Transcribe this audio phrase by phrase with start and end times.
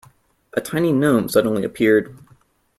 [0.55, 2.17] A tiny gnome suddenly appeared.